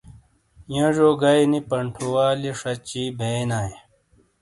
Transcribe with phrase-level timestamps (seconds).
[0.75, 3.73] یونجیو گئیی نی پنٹھُوالیئے شاچی بئینائے۔